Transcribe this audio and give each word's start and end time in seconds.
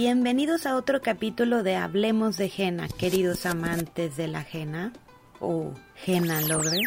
Bienvenidos 0.00 0.64
a 0.64 0.76
otro 0.76 1.02
capítulo 1.02 1.64
de 1.64 1.74
Hablemos 1.74 2.36
de 2.36 2.48
Jena, 2.48 2.86
queridos 2.86 3.44
amantes 3.46 4.16
de 4.16 4.28
la 4.28 4.44
Jena 4.44 4.92
o 5.40 5.72
Jena 5.96 6.40
Lovers. 6.42 6.78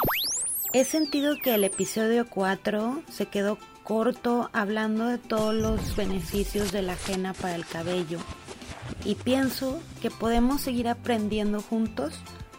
He 0.72 0.86
sentido 0.86 1.36
que 1.36 1.54
el 1.54 1.66
episodio 1.66 2.26
4 2.30 3.04
se 3.12 3.26
quedó 3.26 3.58
corto 3.84 4.50
hablando 4.54 5.08
de 5.08 5.18
todos 5.18 5.54
los 5.54 5.94
beneficios 5.98 6.72
de 6.72 6.84
la 6.84 6.96
Jena 6.96 7.34
para 7.34 7.56
el 7.56 7.66
cabello 7.66 8.20
y 9.04 9.16
pienso 9.16 9.82
que 10.02 10.10
podemos 10.10 10.62
seguir 10.62 10.88
aprendiendo 10.88 11.62
juntos 11.62 12.14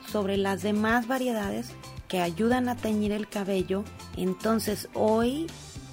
sobre 0.06 0.36
las 0.36 0.60
demás 0.60 1.06
variedades 1.06 1.70
que 2.08 2.20
ayudan 2.20 2.68
a 2.68 2.76
teñir 2.76 3.12
el 3.12 3.26
cabello. 3.26 3.84
Entonces 4.18 4.90
hoy 4.92 5.46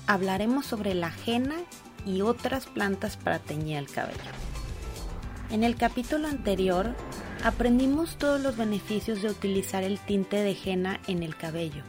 hablaremos 0.06 0.66
sobre 0.66 0.96
la 0.96 1.08
ajena 1.08 1.56
y 2.06 2.20
otras 2.22 2.66
plantas 2.66 3.16
para 3.16 3.40
teñir 3.40 3.78
el 3.78 3.90
cabello. 3.90 4.49
En 5.52 5.64
el 5.64 5.78
capítulo 5.78 6.28
anterior 6.28 6.94
aprendimos 7.44 8.18
todos 8.18 8.40
los 8.40 8.56
beneficios 8.56 9.24
de 9.24 9.30
utilizar 9.30 9.84
el 9.84 9.98
tinte 9.98 10.38
de 10.38 10.56
henna 10.64 11.00
en 11.08 11.24
el 11.24 11.36
cabello, 11.36 11.82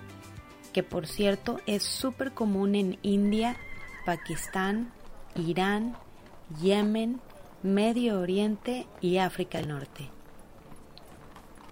que 0.72 0.82
por 0.82 1.06
cierto 1.06 1.60
es 1.66 1.82
súper 1.82 2.32
común 2.32 2.74
en 2.74 2.98
India, 3.02 3.58
Pakistán, 4.06 4.90
Irán, 5.34 5.94
Yemen, 6.62 7.20
Medio 7.62 8.18
Oriente 8.20 8.86
y 9.02 9.18
África 9.18 9.58
del 9.58 9.68
Norte. 9.68 10.08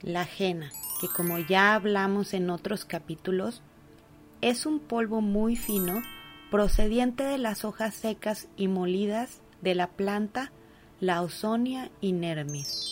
La 0.02 0.28
henna, 0.38 0.70
que 1.00 1.08
como 1.08 1.38
ya 1.38 1.74
hablamos 1.74 2.34
en 2.34 2.50
otros 2.50 2.84
capítulos, 2.84 3.62
es 4.42 4.66
un 4.66 4.78
polvo 4.78 5.22
muy 5.22 5.56
fino 5.56 6.02
procediente 6.50 7.24
de 7.24 7.38
las 7.38 7.64
hojas 7.64 7.94
secas 7.94 8.48
y 8.58 8.68
molidas 8.68 9.40
de 9.62 9.74
la 9.74 9.86
planta 9.86 10.52
Lausonia 11.00 11.92
inermis, 12.00 12.90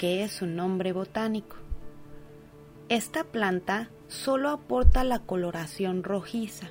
que 0.00 0.24
es 0.24 0.32
su 0.32 0.46
nombre 0.46 0.92
botánico. 0.92 1.54
Esta 2.88 3.22
planta 3.22 3.90
solo 4.08 4.48
aporta 4.48 5.04
la 5.04 5.20
coloración 5.20 6.02
rojiza. 6.02 6.70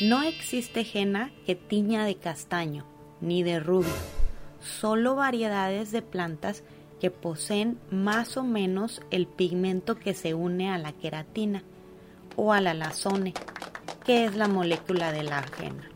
No 0.00 0.22
existe 0.22 0.86
henna 0.94 1.30
que 1.44 1.56
tiña 1.56 2.06
de 2.06 2.14
castaño 2.14 2.86
ni 3.20 3.42
de 3.42 3.60
rubio, 3.60 3.92
solo 4.62 5.14
variedades 5.14 5.92
de 5.92 6.00
plantas 6.00 6.62
que 6.98 7.10
poseen 7.10 7.78
más 7.90 8.38
o 8.38 8.44
menos 8.44 9.02
el 9.10 9.26
pigmento 9.26 9.94
que 9.94 10.14
se 10.14 10.32
une 10.32 10.70
a 10.70 10.78
la 10.78 10.92
queratina 10.92 11.64
o 12.34 12.54
a 12.54 12.62
la 12.62 12.72
lazone, 12.72 13.34
que 14.06 14.24
es 14.24 14.36
la 14.36 14.48
molécula 14.48 15.12
de 15.12 15.22
la 15.22 15.40
ajena. 15.40 15.90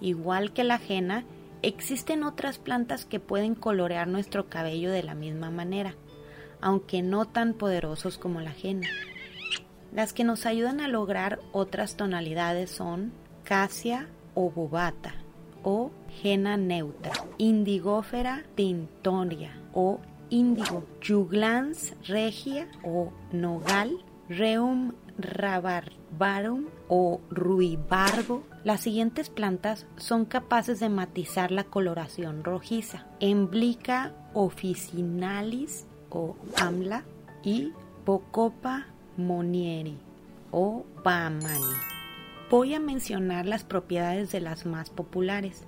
Igual 0.00 0.52
que 0.52 0.64
la 0.64 0.74
ajena, 0.74 1.24
existen 1.62 2.24
otras 2.24 2.58
plantas 2.58 3.04
que 3.04 3.20
pueden 3.20 3.54
colorear 3.54 4.08
nuestro 4.08 4.48
cabello 4.48 4.90
de 4.90 5.02
la 5.02 5.14
misma 5.14 5.50
manera, 5.50 5.94
aunque 6.60 7.02
no 7.02 7.26
tan 7.26 7.54
poderosos 7.54 8.18
como 8.18 8.40
la 8.40 8.50
ajena. 8.50 8.88
Las 9.92 10.12
que 10.12 10.24
nos 10.24 10.46
ayudan 10.46 10.80
a 10.80 10.88
lograr 10.88 11.40
otras 11.52 11.96
tonalidades 11.96 12.70
son 12.70 13.12
casia 13.44 14.08
o 14.34 14.50
bubata 14.50 15.14
o 15.62 15.90
jena 16.22 16.56
neutra, 16.56 17.12
indigófera 17.38 18.44
tintoria 18.54 19.52
o 19.72 20.00
índigo, 20.30 20.84
juglans 21.06 21.94
regia 22.06 22.68
o 22.84 23.12
nogal, 23.32 23.98
reum 24.30 24.92
rabarbarum 25.18 26.66
o 26.88 27.20
ruibargo. 27.30 28.44
Las 28.64 28.80
siguientes 28.80 29.28
plantas 29.28 29.86
son 29.96 30.24
capaces 30.24 30.80
de 30.80 30.88
matizar 30.88 31.50
la 31.50 31.64
coloración 31.64 32.44
rojiza. 32.44 33.06
Emblica 33.18 34.14
officinalis 34.32 35.86
o 36.08 36.36
amla 36.56 37.02
y 37.42 37.72
Pocopa 38.04 38.86
monieri 39.16 39.98
o 40.52 40.86
Bahamani. 41.04 41.74
Voy 42.50 42.74
a 42.74 42.80
mencionar 42.80 43.46
las 43.46 43.64
propiedades 43.64 44.32
de 44.32 44.40
las 44.40 44.64
más 44.64 44.90
populares, 44.90 45.64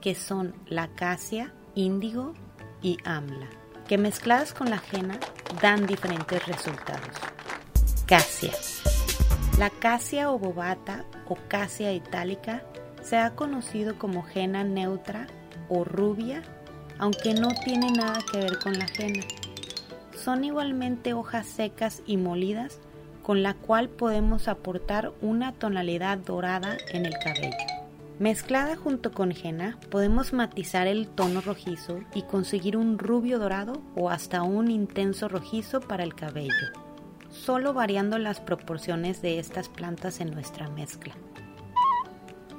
que 0.00 0.14
son 0.14 0.54
la 0.66 0.84
acacia, 0.84 1.54
índigo 1.74 2.34
y 2.82 2.98
amla 3.04 3.48
que 3.88 3.96
mezcladas 3.96 4.52
con 4.52 4.68
la 4.68 4.78
jena 4.78 5.18
dan 5.62 5.86
diferentes 5.86 6.46
resultados. 6.46 7.37
Casia. 8.08 8.52
La 9.58 9.68
casia 9.68 10.28
bobata 10.28 11.04
o 11.28 11.36
casia 11.46 11.92
itálica 11.92 12.62
se 13.02 13.18
ha 13.18 13.34
conocido 13.34 13.98
como 13.98 14.22
jena 14.22 14.64
neutra 14.64 15.26
o 15.68 15.84
rubia, 15.84 16.42
aunque 16.98 17.34
no 17.34 17.48
tiene 17.66 17.90
nada 17.90 18.20
que 18.32 18.38
ver 18.38 18.60
con 18.60 18.78
la 18.78 18.86
jena. 18.86 19.22
Son 20.16 20.42
igualmente 20.42 21.12
hojas 21.12 21.46
secas 21.46 22.02
y 22.06 22.16
molidas 22.16 22.78
con 23.22 23.42
la 23.42 23.52
cual 23.52 23.90
podemos 23.90 24.48
aportar 24.48 25.12
una 25.20 25.52
tonalidad 25.52 26.16
dorada 26.16 26.78
en 26.90 27.04
el 27.04 27.12
cabello. 27.22 27.58
Mezclada 28.18 28.74
junto 28.76 29.12
con 29.12 29.32
henna, 29.32 29.78
podemos 29.90 30.32
matizar 30.32 30.86
el 30.86 31.08
tono 31.08 31.42
rojizo 31.42 32.00
y 32.14 32.22
conseguir 32.22 32.78
un 32.78 32.98
rubio 32.98 33.38
dorado 33.38 33.82
o 33.94 34.08
hasta 34.08 34.42
un 34.44 34.70
intenso 34.70 35.28
rojizo 35.28 35.82
para 35.82 36.04
el 36.04 36.14
cabello, 36.14 36.87
solo 37.44 37.72
variando 37.72 38.18
las 38.18 38.40
proporciones 38.40 39.22
de 39.22 39.38
estas 39.38 39.68
plantas 39.68 40.20
en 40.20 40.30
nuestra 40.30 40.68
mezcla. 40.68 41.14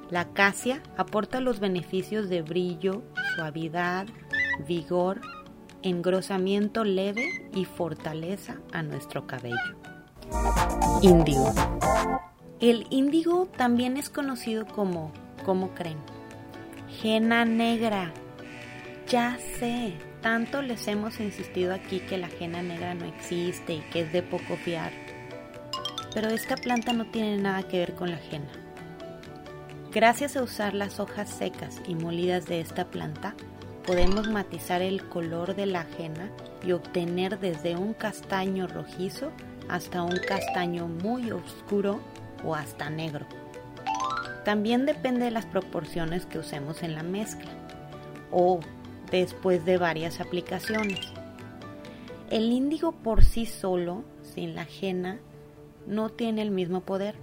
La 0.09 0.21
acacia 0.21 0.81
aporta 0.97 1.39
los 1.39 1.59
beneficios 1.59 2.29
de 2.29 2.41
brillo, 2.41 3.03
suavidad, 3.35 4.07
vigor, 4.67 5.21
engrosamiento 5.83 6.83
leve 6.83 7.49
y 7.53 7.65
fortaleza 7.65 8.57
a 8.71 8.81
nuestro 8.81 9.27
cabello. 9.27 9.77
Índigo. 11.01 11.53
El 12.59 12.87
índigo 12.89 13.47
también 13.55 13.97
es 13.97 14.09
conocido 14.09 14.65
como 14.65 15.13
¿Cómo 15.45 15.69
creen? 15.73 15.97
Jena 17.01 17.45
negra. 17.45 18.11
Ya 19.07 19.37
sé, 19.57 19.93
tanto 20.21 20.61
les 20.61 20.87
hemos 20.87 21.19
insistido 21.19 21.73
aquí 21.73 21.99
que 21.99 22.17
la 22.17 22.27
jena 22.27 22.61
negra 22.61 22.93
no 22.93 23.05
existe 23.05 23.73
y 23.73 23.79
que 23.91 24.01
es 24.01 24.13
de 24.13 24.23
poco 24.23 24.55
fiar. 24.57 24.91
Pero 26.13 26.29
esta 26.29 26.55
planta 26.55 26.93
no 26.93 27.05
tiene 27.05 27.37
nada 27.37 27.63
que 27.63 27.79
ver 27.79 27.95
con 27.95 28.11
la 28.11 28.17
jena. 28.17 28.49
Gracias 29.91 30.35
a 30.35 30.43
usar 30.43 30.73
las 30.73 30.99
hojas 30.99 31.29
secas 31.29 31.81
y 31.87 31.95
molidas 31.95 32.45
de 32.45 32.59
esta 32.59 32.85
planta, 32.85 33.35
podemos 33.85 34.29
matizar 34.29 34.81
el 34.81 35.03
color 35.09 35.55
de 35.55 35.65
la 35.65 35.81
ajena 35.81 36.29
y 36.63 36.73
obtener 36.73 37.39
desde 37.39 37.75
un 37.75 37.93
castaño 37.93 38.67
rojizo 38.67 39.31
hasta 39.67 40.03
un 40.03 40.17
castaño 40.27 40.87
muy 40.87 41.31
oscuro 41.31 42.01
o 42.43 42.53
hasta 42.53 42.89
negro. 42.89 43.25
También 44.45 44.85
depende 44.85 45.25
de 45.25 45.31
las 45.31 45.45
proporciones 45.45 46.25
que 46.25 46.39
usemos 46.39 46.83
en 46.83 46.93
la 46.93 47.03
mezcla 47.03 47.49
o 48.31 48.59
después 49.17 49.65
de 49.65 49.77
varias 49.77 50.19
aplicaciones. 50.19 50.99
El 52.29 52.51
índigo 52.51 52.91
por 52.91 53.23
sí 53.23 53.45
solo, 53.45 54.03
sin 54.21 54.55
la 54.55 54.61
ajena, 54.61 55.19
no 55.87 56.09
tiene 56.09 56.41
el 56.41 56.51
mismo 56.51 56.81
poder. 56.81 57.15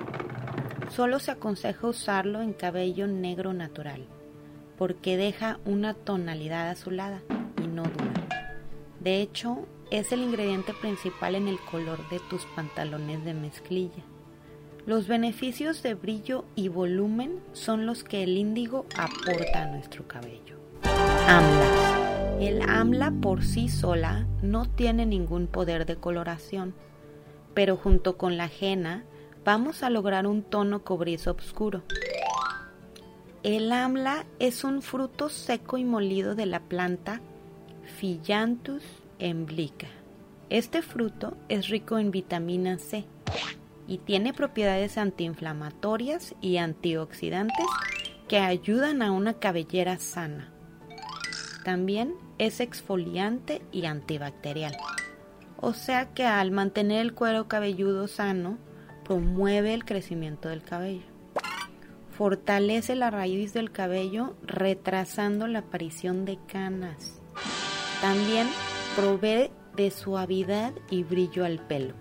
Solo 0.88 1.18
se 1.20 1.30
aconseja 1.30 1.86
usarlo 1.86 2.42
en 2.42 2.52
cabello 2.52 3.06
negro 3.06 3.52
natural, 3.52 4.04
porque 4.76 5.16
deja 5.16 5.58
una 5.64 5.94
tonalidad 5.94 6.70
azulada 6.70 7.22
y 7.62 7.66
no 7.66 7.84
dura. 7.84 8.58
De 9.00 9.20
hecho, 9.20 9.66
es 9.90 10.10
el 10.10 10.22
ingrediente 10.22 10.72
principal 10.74 11.36
en 11.36 11.46
el 11.46 11.60
color 11.60 12.08
de 12.08 12.20
tus 12.28 12.44
pantalones 12.56 13.24
de 13.24 13.34
mezclilla. 13.34 14.02
Los 14.84 15.08
beneficios 15.08 15.82
de 15.82 15.94
brillo 15.94 16.44
y 16.54 16.68
volumen 16.68 17.40
son 17.52 17.86
los 17.86 18.04
que 18.04 18.22
el 18.22 18.36
índigo 18.36 18.86
aporta 18.96 19.62
a 19.62 19.66
nuestro 19.66 20.06
cabello. 20.06 20.56
AMLA. 21.28 21.75
El 22.40 22.60
AMLA 22.68 23.12
por 23.22 23.42
sí 23.42 23.70
sola 23.70 24.26
no 24.42 24.66
tiene 24.68 25.06
ningún 25.06 25.46
poder 25.46 25.86
de 25.86 25.96
coloración, 25.96 26.74
pero 27.54 27.78
junto 27.78 28.18
con 28.18 28.36
la 28.36 28.48
jena 28.48 29.04
vamos 29.42 29.82
a 29.82 29.88
lograr 29.88 30.26
un 30.26 30.42
tono 30.42 30.84
cobrizo 30.84 31.30
oscuro. 31.32 31.82
El 33.42 33.72
AMLA 33.72 34.26
es 34.38 34.64
un 34.64 34.82
fruto 34.82 35.30
seco 35.30 35.78
y 35.78 35.84
molido 35.84 36.34
de 36.34 36.44
la 36.44 36.60
planta 36.60 37.22
Phyllanthus 37.98 38.82
emblica. 39.18 39.88
Este 40.50 40.82
fruto 40.82 41.38
es 41.48 41.68
rico 41.68 41.98
en 41.98 42.10
vitamina 42.10 42.78
C 42.78 43.06
y 43.88 43.96
tiene 43.98 44.34
propiedades 44.34 44.98
antiinflamatorias 44.98 46.34
y 46.42 46.58
antioxidantes 46.58 47.66
que 48.28 48.40
ayudan 48.40 49.00
a 49.00 49.10
una 49.10 49.34
cabellera 49.34 49.98
sana. 49.98 50.52
También 51.66 52.14
es 52.38 52.60
exfoliante 52.60 53.60
y 53.72 53.86
antibacterial. 53.86 54.76
O 55.56 55.72
sea 55.72 56.14
que 56.14 56.24
al 56.24 56.52
mantener 56.52 57.00
el 57.00 57.12
cuero 57.12 57.48
cabelludo 57.48 58.06
sano, 58.06 58.56
promueve 59.02 59.74
el 59.74 59.84
crecimiento 59.84 60.48
del 60.48 60.62
cabello. 60.62 61.02
fortalece 62.16 62.94
la 62.94 63.10
raíz 63.10 63.52
del 63.52 63.72
cabello 63.72 64.36
retrasando 64.44 65.48
la 65.48 65.58
aparición 65.58 66.24
de 66.24 66.38
canas. 66.46 67.20
También 68.00 68.46
provee 68.94 69.50
de 69.74 69.90
suavidad 69.90 70.72
y 70.88 71.02
brillo 71.02 71.44
al 71.44 71.58
pelo. 71.58 71.94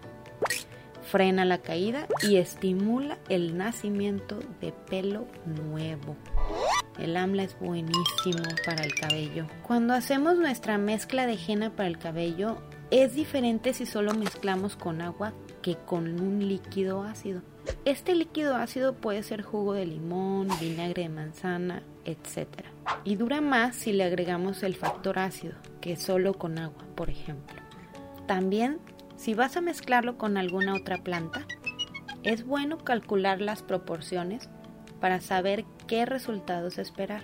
Frena 1.02 1.44
la 1.44 1.58
caída 1.64 2.06
y 2.22 2.36
estimula 2.36 3.18
el 3.30 3.58
nacimiento 3.58 4.38
de 4.62 4.74
pelo 4.74 5.26
nuevo. 5.48 6.16
El 7.00 7.18
AMLA 7.18 7.44
es 7.44 7.60
buenísimo 7.60 8.44
para 8.66 8.84
el 8.84 8.96
cabello. 8.96 9.48
Cuando 9.64 9.94
hacemos 9.94 10.38
nuestra 10.38 10.78
mezcla 10.78 11.26
de 11.26 11.38
henna 11.48 11.76
para 11.76 11.88
el 11.88 11.98
cabello, 11.98 12.58
es 12.92 13.16
diferente 13.16 13.74
si 13.74 13.86
solo 13.86 14.14
mezclamos 14.14 14.76
con 14.76 15.02
agua 15.02 15.34
que 15.62 15.76
con 15.76 16.20
un 16.22 16.48
líquido 16.48 17.04
ácido. 17.04 17.42
Este 17.84 18.16
líquido 18.16 18.56
ácido 18.56 18.94
puede 18.94 19.24
ser 19.24 19.42
jugo 19.42 19.74
de 19.74 19.86
limón, 19.86 20.48
vinagre 20.62 21.04
de 21.04 21.10
manzana, 21.10 21.84
etc. 22.06 22.48
Y 23.04 23.16
dura 23.16 23.42
más 23.42 23.76
si 23.76 23.92
le 23.92 24.04
agregamos 24.04 24.64
el 24.64 24.76
factor 24.76 25.20
ácido 25.20 25.56
que 25.82 25.96
solo 25.96 26.36
con 26.36 26.60
agua, 26.60 26.86
por 26.96 27.10
ejemplo. 27.10 27.60
También, 28.28 28.80
si 29.18 29.34
vas 29.34 29.58
a 29.58 29.62
mezclarlo 29.62 30.18
con 30.18 30.38
alguna 30.38 30.76
otra 30.76 31.04
planta, 31.04 31.46
es 32.24 32.46
bueno 32.46 32.78
calcular 32.78 33.42
las 33.42 33.62
proporciones 33.62 34.50
para 35.00 35.20
saber 35.22 35.66
qué 35.88 36.06
resultados 36.06 36.78
esperar. 36.78 37.22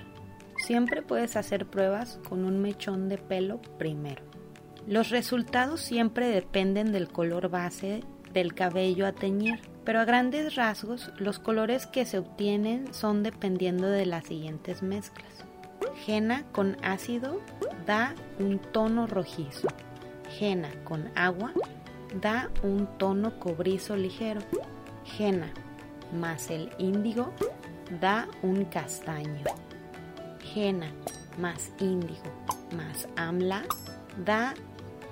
Siempre 0.65 1.01
puedes 1.01 1.35
hacer 1.35 1.65
pruebas 1.65 2.19
con 2.29 2.45
un 2.45 2.61
mechón 2.61 3.09
de 3.09 3.17
pelo 3.17 3.61
primero. 3.77 4.23
Los 4.87 5.09
resultados 5.09 5.81
siempre 5.81 6.27
dependen 6.27 6.91
del 6.91 7.09
color 7.09 7.49
base 7.49 8.03
del 8.33 8.53
cabello 8.53 9.05
a 9.05 9.11
teñir, 9.11 9.59
pero 9.83 9.99
a 9.99 10.05
grandes 10.05 10.55
rasgos 10.55 11.11
los 11.17 11.39
colores 11.39 11.87
que 11.87 12.05
se 12.05 12.19
obtienen 12.19 12.93
son 12.93 13.23
dependiendo 13.23 13.87
de 13.87 14.05
las 14.05 14.25
siguientes 14.25 14.81
mezclas. 14.81 15.45
Jena 16.05 16.43
con 16.51 16.77
ácido 16.83 17.41
da 17.85 18.15
un 18.39 18.59
tono 18.59 19.07
rojizo. 19.07 19.67
Jena 20.37 20.69
con 20.83 21.09
agua 21.15 21.53
da 22.21 22.49
un 22.63 22.87
tono 22.97 23.39
cobrizo 23.39 23.95
ligero. 23.95 24.41
Jena 25.03 25.51
más 26.13 26.49
el 26.49 26.71
índigo 26.77 27.33
da 27.99 28.27
un 28.41 28.65
castaño. 28.65 29.43
Jena 30.53 30.91
más 31.37 31.71
índigo 31.79 32.31
más 32.75 33.07
amla 33.15 33.63
da 34.25 34.53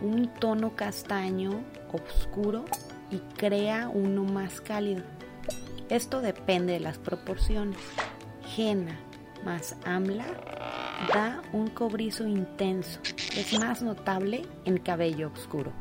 un 0.01 0.27
tono 0.39 0.75
castaño 0.75 1.63
oscuro 1.91 2.65
y 3.11 3.17
crea 3.37 3.89
uno 3.89 4.23
más 4.23 4.61
cálido. 4.61 5.03
Esto 5.89 6.21
depende 6.21 6.73
de 6.73 6.79
las 6.79 6.97
proporciones. 6.97 7.79
Jena 8.55 8.97
más 9.43 9.75
amla 9.85 10.25
da 11.13 11.41
un 11.53 11.69
cobrizo 11.69 12.27
intenso. 12.27 12.99
Es 13.35 13.57
más 13.59 13.81
notable 13.81 14.43
en 14.65 14.77
cabello 14.77 15.31
oscuro. 15.33 15.71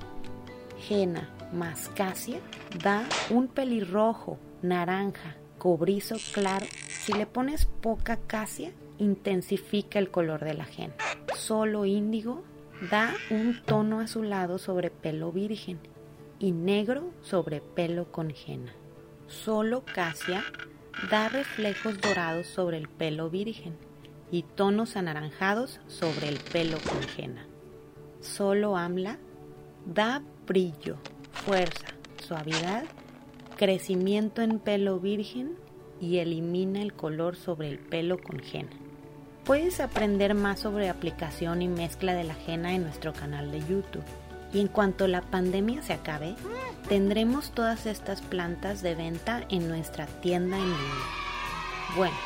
Jena 0.79 1.29
más 1.53 1.89
casia 1.91 2.41
da 2.83 3.05
un 3.31 3.49
pelirrojo, 3.49 4.39
naranja, 4.63 5.37
cobrizo 5.59 6.17
claro. 6.33 6.67
Si 7.09 7.15
le 7.15 7.25
pones 7.25 7.65
poca 7.65 8.19
casia, 8.19 8.71
intensifica 8.99 9.99
el 9.99 10.11
color 10.11 10.45
de 10.45 10.53
la 10.53 10.67
jena. 10.67 10.93
Solo 11.35 11.87
índigo 11.87 12.45
da 12.91 13.15
un 13.31 13.63
tono 13.65 14.01
azulado 14.01 14.59
sobre 14.59 14.91
pelo 14.91 15.33
virgen 15.33 15.79
y 16.39 16.53
negro 16.53 17.15
sobre 17.23 17.63
pelo 17.63 18.13
con 18.13 18.35
henna. 18.47 18.75
Solo 19.27 19.87
casia 19.87 20.45
da 21.11 21.31
reflejos 21.31 21.99
dorados 21.99 22.47
sobre 22.47 22.77
el 22.77 22.91
pelo 22.91 23.31
virgen 23.31 23.75
y 24.31 24.43
tonos 24.43 24.95
anaranjados 24.95 25.81
sobre 25.87 26.29
el 26.29 26.37
pelo 26.37 26.77
con 26.87 26.99
henna. 27.17 27.47
Solo 28.21 28.77
amla 28.77 29.17
da 29.87 30.23
brillo, 30.47 30.99
fuerza, 31.33 31.87
suavidad, 32.19 32.85
crecimiento 33.57 34.43
en 34.43 34.59
pelo 34.59 35.01
virgen 35.01 35.57
y 36.01 36.19
elimina 36.19 36.83
el 36.83 36.93
color 36.93 37.37
sobre 37.37 37.69
el 37.69 37.79
pelo 37.79 38.19
con 38.23 38.41
henna. 38.41 38.77
Puedes 39.45 39.81
aprender 39.81 40.35
más 40.35 40.61
sobre 40.61 40.89
aplicación 40.89 41.63
y 41.63 41.69
mezcla 41.69 42.15
de 42.15 42.25
la 42.25 42.37
henna 42.47 42.75
en 42.75 42.83
nuestro 42.83 43.13
canal 43.13 43.51
de 43.51 43.61
YouTube. 43.61 44.05
Y 44.53 44.61
en 44.61 44.69
cuanto 44.69 45.07
la 45.07 45.23
pandemia 45.23 45.83
se 45.83 45.95
acabe, 45.95 46.35
tendremos 46.89 47.51
todas 47.53 47.87
estas 47.87 48.21
plantas 48.21 48.83
de 48.83 48.95
venta 48.95 49.45
en 49.49 49.69
nuestra 49.69 50.07
tienda 50.07 50.57
en 50.57 50.65
línea. 50.65 51.07
Bueno, 51.97 52.17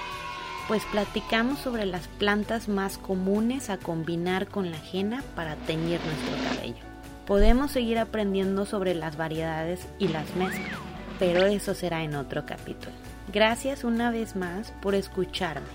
pues 0.69 0.85
platicamos 0.87 1.59
sobre 1.59 1.87
las 1.87 2.09
plantas 2.09 2.69
más 2.69 2.99
comunes 2.99 3.71
a 3.71 3.79
combinar 3.79 4.49
con 4.49 4.71
la 4.71 4.79
henna 4.93 5.23
para 5.35 5.57
teñir 5.57 6.01
nuestro 6.05 6.51
cabello. 6.51 6.83
Podemos 7.27 7.71
seguir 7.71 7.99
aprendiendo 7.99 8.67
sobre 8.67 8.95
las 8.95 9.17
variedades 9.17 9.87
y 9.99 10.09
las 10.09 10.35
mezclas, 10.35 10.79
pero 11.19 11.47
eso 11.47 11.75
será 11.75 12.03
en 12.03 12.17
otro 12.17 12.47
capítulo. 12.47 13.12
Gracias 13.29 13.85
una 13.85 14.11
vez 14.11 14.35
más 14.35 14.73
por 14.83 14.95
escucharme. 14.95 15.67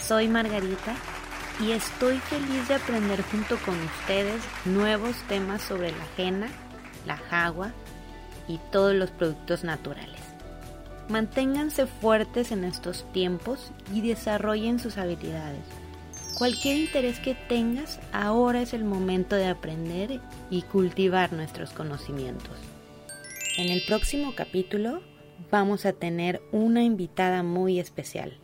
Soy 0.00 0.28
Margarita 0.28 0.94
y 1.60 1.72
estoy 1.72 2.18
feliz 2.18 2.68
de 2.68 2.74
aprender 2.74 3.22
junto 3.22 3.56
con 3.58 3.74
ustedes 3.82 4.42
nuevos 4.64 5.16
temas 5.28 5.62
sobre 5.62 5.92
la 5.92 6.02
ajena, 6.02 6.48
la 7.06 7.16
jagua 7.16 7.72
y 8.48 8.58
todos 8.72 8.94
los 8.94 9.10
productos 9.10 9.62
naturales. 9.62 10.20
Manténganse 11.08 11.86
fuertes 11.86 12.50
en 12.50 12.64
estos 12.64 13.04
tiempos 13.12 13.70
y 13.92 14.00
desarrollen 14.00 14.78
sus 14.78 14.96
habilidades. 14.96 15.62
Cualquier 16.36 16.76
interés 16.76 17.20
que 17.20 17.34
tengas, 17.34 18.00
ahora 18.12 18.60
es 18.62 18.74
el 18.74 18.84
momento 18.84 19.36
de 19.36 19.48
aprender 19.48 20.20
y 20.50 20.62
cultivar 20.62 21.32
nuestros 21.32 21.70
conocimientos. 21.70 22.56
En 23.58 23.70
el 23.70 23.82
próximo 23.86 24.34
capítulo 24.34 25.00
vamos 25.50 25.86
a 25.86 25.92
tener 25.92 26.42
una 26.52 26.82
invitada 26.82 27.42
muy 27.42 27.80
especial. 27.80 28.38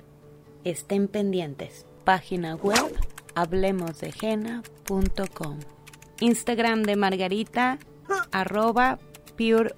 Estén 0.64 1.08
pendientes 1.08 1.86
página 2.04 2.54
web 2.56 2.94
hablemosdejena.com. 3.34 5.58
Instagram 6.20 6.82
de 6.82 6.96
Margarita, 6.96 7.78
arroba 8.30 8.98
Pure 9.36 9.70